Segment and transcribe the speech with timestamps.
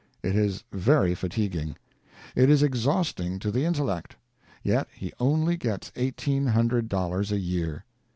[0.23, 1.75] It is very fatiguing.
[2.35, 4.15] It is exhausting to the intellect.
[4.63, 7.85] Yet he only gets eighteen hundred dollars a year.